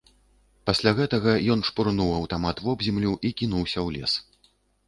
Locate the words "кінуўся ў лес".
3.43-4.13